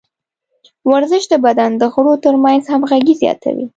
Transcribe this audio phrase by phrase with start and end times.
[0.91, 3.65] ورزش د بدن د غړو ترمنځ همغږي زیاتوي.